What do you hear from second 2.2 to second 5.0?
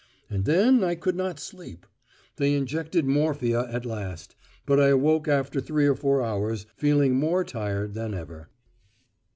They injected morphia at last, but I